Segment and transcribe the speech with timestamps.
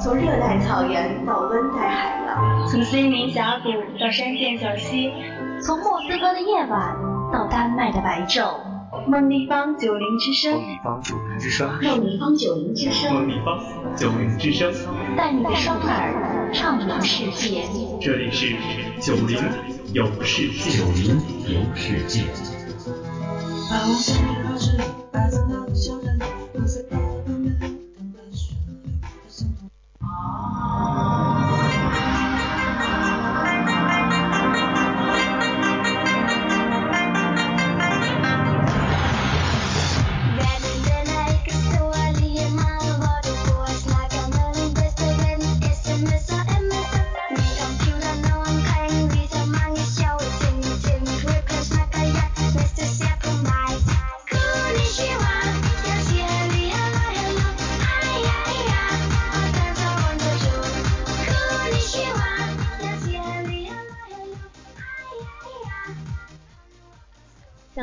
[0.00, 5.12] 从热带草原到温带海洋，从森林峡谷到山涧小溪，
[5.60, 6.96] 从莫斯科的夜晚
[7.32, 8.48] 到丹麦的白昼。
[9.06, 13.60] 梦立方九零之声，梦立方九零之声，梦立方九零之声，梦立方
[13.96, 14.72] 九零之声，
[15.16, 17.64] 带你的双耳畅游世界。
[18.00, 18.54] 这里是
[19.00, 19.36] 九零
[19.92, 22.22] 有世界，九零有世界。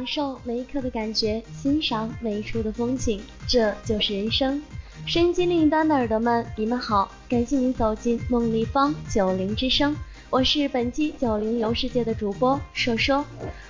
[0.00, 4.62] 享受每一刻的感觉，欣赏每一处的风景，这就是人生。
[5.04, 9.94] 声音机另一端的耳朵们，你们好，感谢您走进梦立方九零之声，
[10.30, 13.22] 我是本期九零游世界的主播硕硕。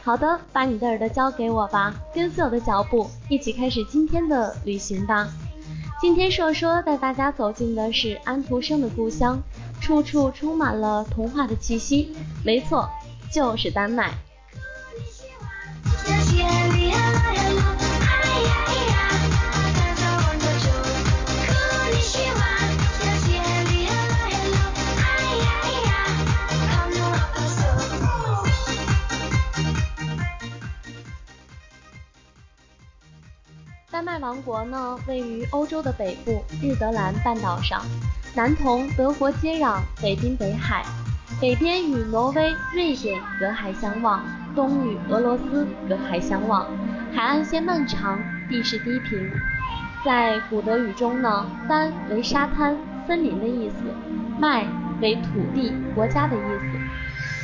[0.04, 5.28] 好的，把你的耳朵交给我吧，跟随我的脚步，一起开始今天的旅行吧。
[6.00, 9.42] 今天硕硕带大家走进的是安徒生的故乡，
[9.80, 12.12] 处处充满了童话的气息，
[12.44, 12.88] 没错，
[13.32, 14.14] 就是丹麦。
[33.92, 37.84] 丹麦王国呢，位于欧洲的北部日德兰半岛上，
[38.34, 40.86] 南同德国接壤，北滨北海，
[41.38, 44.24] 北边与挪威、瑞典隔海相望，
[44.60, 46.66] 东与俄罗斯隔海相望，
[47.14, 49.32] 海岸线漫长，地势低平。
[50.04, 52.76] 在古德语中呢，丹为沙滩、
[53.06, 53.76] 森林的意思，
[54.38, 54.66] 麦
[55.00, 56.78] 为土地、国家的意思。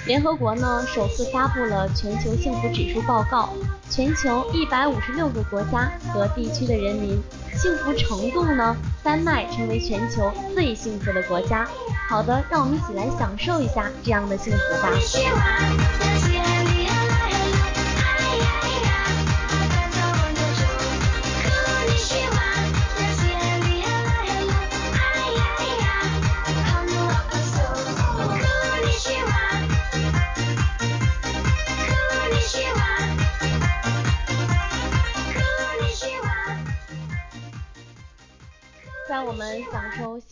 [0.06, 3.48] 联合国呢，首次发布了全球幸福指数报告。
[3.88, 7.18] 全球一百五十六个国家和地区的人民
[7.54, 8.76] 幸福程度呢？
[9.02, 11.66] 丹麦成为全球最幸福的国家。
[12.10, 14.90] 好的，让我们一起来享受一下这样的幸福吧。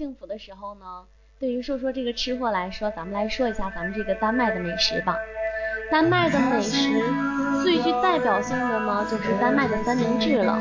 [0.05, 1.05] 幸福的时候呢，
[1.41, 5.17] 对于说说这个吃货来说，咱们来说一下咱们这个丹麦的美食吧。
[5.91, 7.03] 丹麦的美食
[7.63, 10.59] 最具代表性的呢，就是丹麦的三明治了。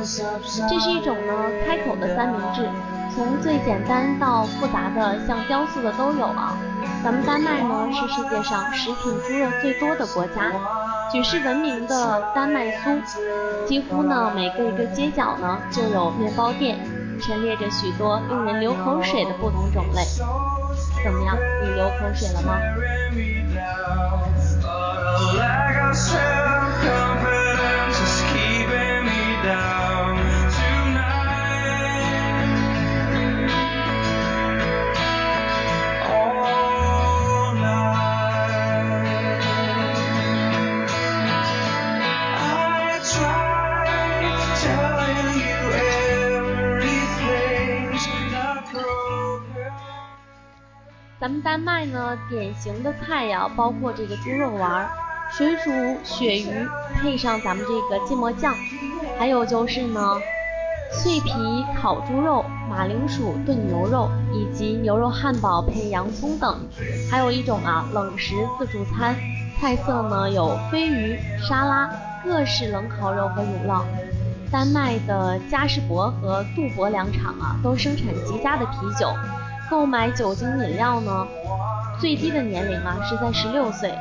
[0.69, 2.69] 这是一种呢开口的三明治，
[3.13, 6.57] 从最简单到复杂的，像雕塑的都有啊。
[7.03, 10.53] 咱们丹麦呢是世界上食品猪肉最多的国家，
[11.11, 13.01] 举世闻名的丹麦酥，
[13.67, 16.79] 几乎呢每个一个街角呢就有面包店。
[17.21, 20.03] 陈列着许多令人流口水的不同种类，
[21.03, 21.37] 怎么样？
[21.63, 22.59] 你流口水了吗？
[51.23, 54.85] 咱们丹麦呢，典型的菜呀，包括这个猪肉丸、
[55.31, 55.71] 水煮
[56.03, 58.53] 鳕鱼，配上咱们这个芥末酱，
[59.17, 60.17] 还有就是呢，
[60.91, 61.31] 脆皮
[61.81, 66.59] 烤猪肉、马铃薯炖牛肉，以及牛肉汉堡配洋葱等。
[67.09, 69.15] 还有一种啊，冷食自助餐，
[69.61, 71.17] 菜色呢有飞鱼、
[71.47, 71.89] 沙拉、
[72.25, 73.85] 各式冷烤肉和乳酪。
[74.51, 79.07] 丹麦的嘉士伯和杜伯两厂啊，都生产极佳的啤酒。
[79.69, 81.27] 购买酒精饮料呢，
[81.99, 83.93] 最低的年龄啊是在十六岁。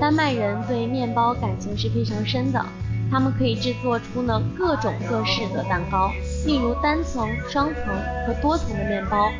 [0.00, 2.64] 丹麦人对面包感情是非常深的，
[3.10, 6.10] 他们可以制作出呢各种各式的蛋糕，
[6.44, 7.84] 例如单层、双层
[8.26, 9.30] 和多层的面包，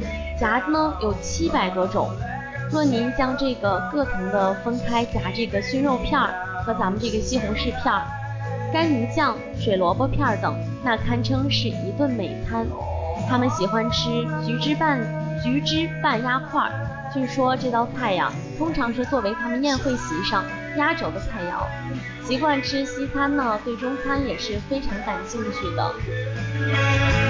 [0.40, 2.08] 夹子呢有七百多种。
[2.70, 6.32] 若您将这个各层的分开夹这个熏肉片儿
[6.64, 8.02] 和咱们这个西红柿片儿、
[8.72, 10.52] 干鱼酱、水萝卜片儿等，
[10.82, 12.66] 那堪称是一顿美餐。
[13.28, 14.08] 他们喜欢吃
[14.44, 14.98] 橘汁拌
[15.42, 16.70] 橘汁拌鸭块，
[17.12, 20.44] 据说这道菜呀，通常是作为他们宴会席上
[20.76, 21.66] 压轴的菜肴。
[22.26, 27.25] 习惯吃西餐呢，对中餐也是非常感兴趣的。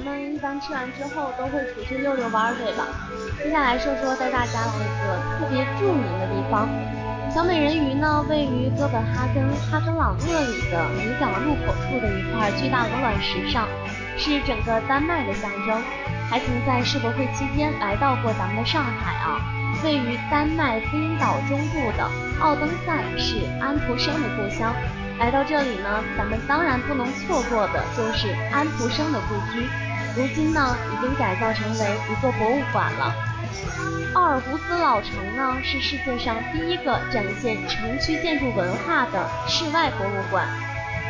[0.00, 2.86] 们一般吃完之后都会出去溜溜弯儿，对吧？
[3.42, 6.68] 接下来说说带大家来一个特别著名的地方，
[7.32, 13.68] 小美人鱼呢，位于哥本哈根哈根朗厄里的渔港入口处的一块巨大鹅卵石上，
[14.16, 15.82] 是整个丹麦的象征。
[16.30, 19.42] 还曾在世博会期间来到过咱们的上海啊，
[19.82, 22.08] 位于丹麦飞鹰岛中部的
[22.40, 24.72] 奥登塞是安徒生的故乡。
[25.18, 29.66] 来到这里呢，咱们当然不能错过的就是安徒生的故居。
[30.16, 33.14] 如今呢，已经改造成为一座博物馆了。
[34.14, 40.46] 奥尔胡斯老城呢，是世界上第一个展现城区建筑文化的室外博物馆。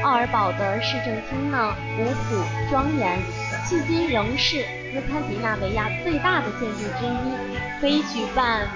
[0.02, 3.18] 奥尔堡的市政厅呢，古朴庄严，
[3.66, 8.68] 迄今仍是斯堪的纳维亚最大的建筑之一，可以举办。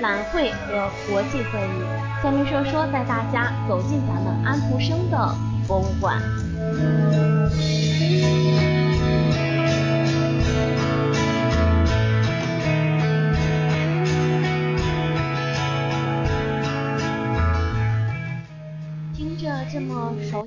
[0.00, 2.22] 览会和国际会议。
[2.22, 5.34] 下面说说带大家走进咱们安徒生的
[5.66, 6.22] 博物馆。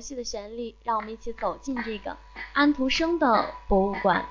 [0.02, 2.16] 悉的旋律，让我们一起走进这个
[2.52, 4.22] 安徒生的博物馆。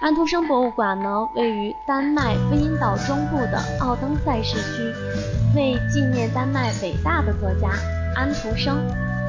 [0.00, 4.82] 安徒生博物馆呢，位于丹麦飞鹰岛中部的奥登塞市区，
[5.54, 7.70] 为纪念丹麦伟大的作家
[8.16, 8.78] 安徒生。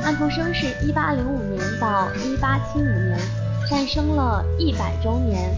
[0.03, 3.19] 安徒生是一八零五年到一八七五年，
[3.69, 5.49] 诞生了一百周年。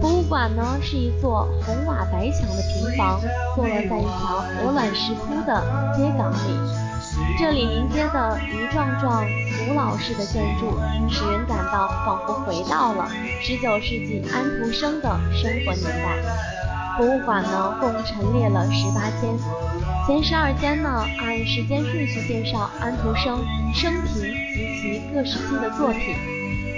[0.00, 3.20] 博物馆呢，是一座红瓦白墙的平房，
[3.54, 5.62] 坐落在一条鹅卵石铺的
[5.96, 6.85] 街港里。
[7.38, 9.26] 这里临街的一幢幢
[9.66, 10.78] 古老式的建筑，
[11.10, 13.08] 使人感到仿佛回到了
[13.42, 16.16] 19世纪安徒生的生活年代。
[16.98, 19.36] 博物馆呢，共陈列了十八间，
[20.06, 23.38] 前十二间呢，按时间顺序介绍安徒生
[23.74, 24.22] 生平
[24.54, 26.16] 及其各时期的作品，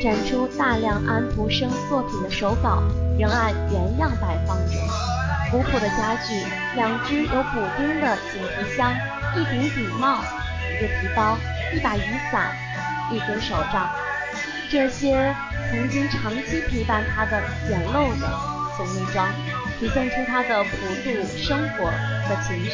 [0.02, 2.82] 展出大量安徒生作品的手稿，
[3.18, 4.72] 仍按原样摆放着。
[5.50, 6.44] 古朴的家具，
[6.74, 8.92] 两只有补丁的锦皮箱。
[9.36, 10.22] 一顶顶帽，
[10.70, 11.38] 一个皮包，
[11.74, 12.00] 一把雨
[12.32, 12.50] 伞，
[13.10, 13.88] 一根手杖，
[14.70, 15.34] 这些
[15.70, 18.26] 曾经长期陪伴他的简陋的
[18.76, 19.28] 行李装，
[19.78, 20.70] 体现出他的朴
[21.02, 21.90] 素生活
[22.26, 22.72] 和情趣。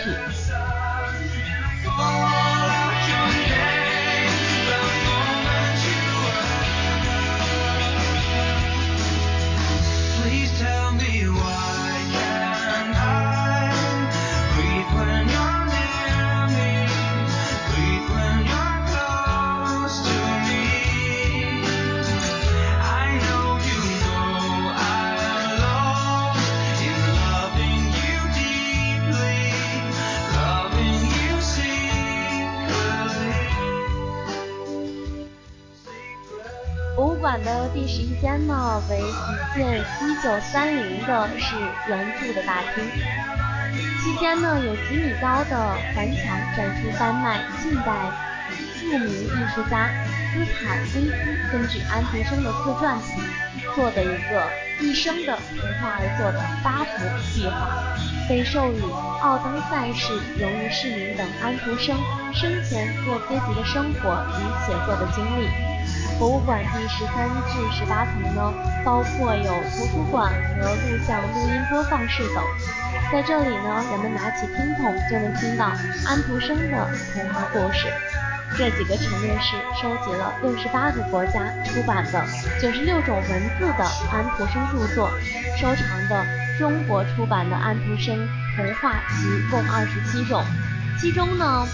[37.42, 41.56] 的第十一间呢，为一件一九三零的是
[41.88, 42.84] 原著的大厅，
[44.02, 46.24] 期间呢有几米高的环墙
[46.56, 48.10] 展出丹麦近代
[48.80, 49.88] 著名艺术家
[50.32, 51.12] 斯坦威斯
[51.50, 53.22] 根据安徒生的自传体
[53.74, 54.50] 做的一个
[54.80, 58.80] 一生的图画而做的八幅壁画，被授予
[59.22, 61.96] 奥登赛市荣誉市民等安徒生
[62.32, 65.73] 生前各阶级的生活与写作的经历。
[66.18, 68.54] 博物馆第十三至十八层呢，
[68.84, 72.42] 包括有图书馆和录像录音播放室等。
[73.12, 75.66] 在这里呢，人们拿起听筒就能听到
[76.06, 77.88] 安徒生的童话故事。
[78.56, 82.24] 这几个陈列室收集了六十八个国家出版的
[82.62, 85.10] 九十六种文字的安徒生著作，
[85.58, 86.24] 收藏的
[86.58, 88.16] 中国出版的安徒生
[88.56, 90.44] 童话集共二十七种，
[91.00, 91.66] 其中呢，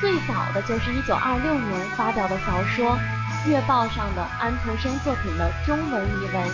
[0.00, 2.98] 最早的就是一九二六年发表的小说。
[3.46, 6.48] 月报上的安徒生作品的中文译文，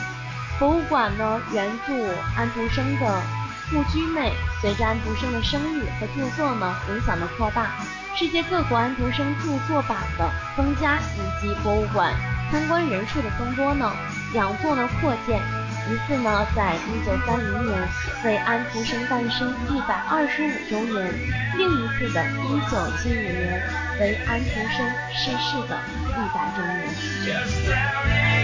[0.58, 1.92] 博物馆呢原著
[2.34, 3.22] 安徒生的
[3.70, 7.72] 故居内随着安徒生的声誉和著作呢影响的扩大，
[8.16, 12.14] 世界各国安徒生著作版的增加，以及博物馆
[12.50, 13.92] 参观人数的增多呢，
[14.32, 15.57] 两座呢扩建。
[15.90, 17.88] 一次呢，在一九三零年
[18.22, 21.08] 为安徒生诞生一百二十五周年；
[21.56, 23.62] 另一次的一九七五年
[23.98, 25.80] 为安徒生逝世的
[26.10, 28.37] 一百周年。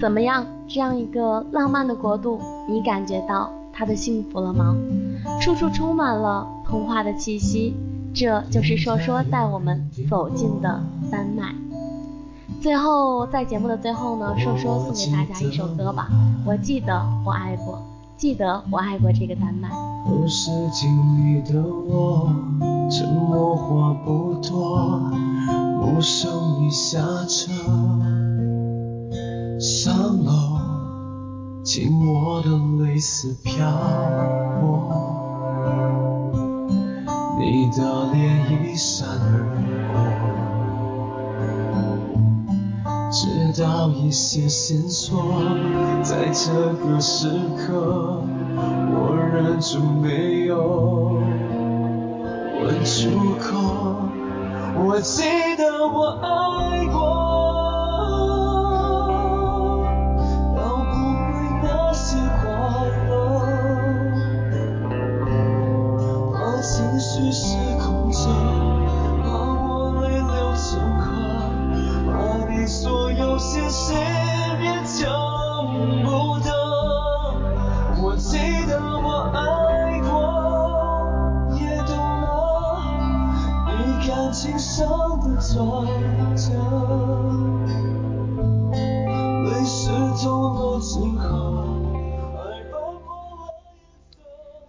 [0.00, 0.46] 怎么样？
[0.68, 4.76] 这样一个浪漫的国度，你感觉到它的幸福了吗？
[5.40, 7.74] 处处充满了童话的气息，
[8.14, 11.54] 这就是说说带我们走进的丹麦。
[12.60, 16.08] 最后，在节目的最后呢，说说送给大家一首歌吧。
[16.46, 17.82] 我记得我爱过，
[18.16, 19.68] 记得我爱过这个丹麦。
[26.00, 26.58] 上
[31.80, 32.50] 紧握的
[32.82, 33.64] 泪丝飘
[34.60, 34.90] 过，
[37.38, 38.18] 你的脸
[38.64, 39.46] 一闪而
[42.82, 45.22] 过，知道一些线索，
[46.02, 46.50] 在这
[46.84, 48.24] 个时刻，
[48.90, 51.20] 我忍住没有
[52.60, 53.54] 问出口。
[54.84, 55.22] 我记
[55.56, 57.47] 得我爱过。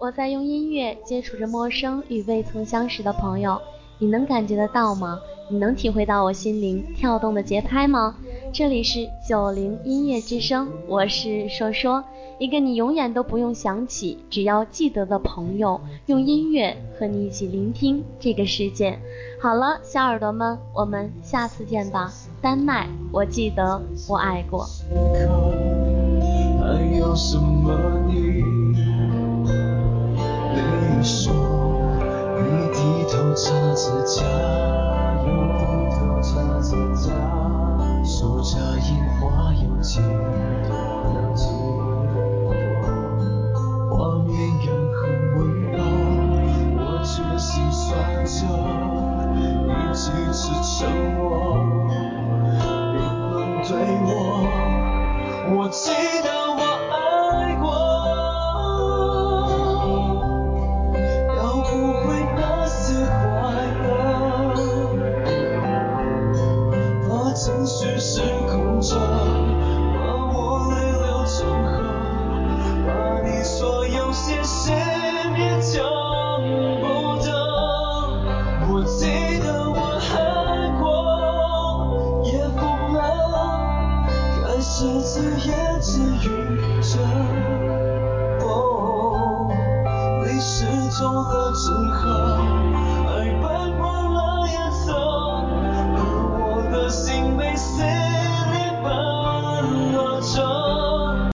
[0.10, 3.62] 我在用音乐接触着陌生与未曾相识的朋友，
[4.00, 5.20] 你能感觉得到吗？
[5.51, 8.16] 你能体会到我心灵跳动的节拍吗？
[8.51, 12.04] 这里是九零音乐之声，我是说说，
[12.39, 18.98] 一个你永远都不用想起，只要记得的朋友，用音乐和你一起聆听这个世界。
[19.39, 22.12] 好了，小耳朵们，我们下次见吧。
[22.42, 24.66] 丹麦，我记得我爱过。
[26.60, 27.72] 还有什么
[28.08, 28.59] 你？
[31.00, 31.32] 你说，
[32.44, 32.77] 你低
[33.10, 34.22] 头擦着甲，
[35.25, 35.63] 又低
[35.96, 36.29] 头擦
[36.60, 37.08] 着甲，
[38.03, 40.01] 数着樱花有几
[40.68, 40.75] 朵，
[43.89, 45.00] 画面远很
[45.38, 45.39] 温
[45.72, 45.79] 柔，
[46.75, 47.88] 我却心酸
[48.25, 48.38] 着，
[49.38, 49.39] 你
[49.94, 50.77] 几次沉
[51.15, 51.49] 默，